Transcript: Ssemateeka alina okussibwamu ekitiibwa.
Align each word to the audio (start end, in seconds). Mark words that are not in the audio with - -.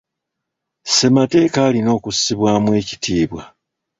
Ssemateeka 0.85 1.59
alina 1.67 1.89
okussibwamu 1.97 2.69
ekitiibwa. 2.79 3.43